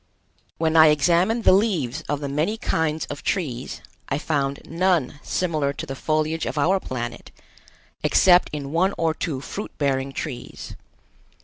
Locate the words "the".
1.43-1.51, 2.21-2.27, 5.85-5.95